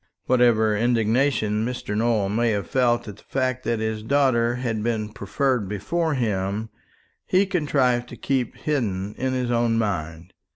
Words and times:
Whatever 0.25 0.75
indignation 0.75 1.63
Mr. 1.63 1.95
Nowell 1.95 2.27
may 2.29 2.49
have 2.49 2.65
felt 2.65 3.07
at 3.07 3.17
the 3.17 3.23
fact 3.23 3.63
that 3.65 3.77
his 3.79 4.01
daughter 4.01 4.55
had 4.55 4.81
been 4.81 5.09
preferred 5.09 5.69
before 5.69 6.15
him, 6.15 6.69
he 7.27 7.45
contrived 7.45 8.09
to 8.09 8.17
keep 8.17 8.55
hidden 8.55 9.13
in 9.15 9.33
his 9.33 9.51
own 9.51 9.77
mind. 9.77 10.33